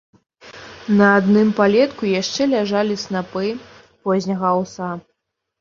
На 1.01 1.09
адным 1.17 1.51
палетку 1.59 2.09
яшчэ 2.21 2.49
ляжалі 2.55 2.97
снапы 3.05 3.47
позняга 4.09 4.47
аўса. 4.57 4.91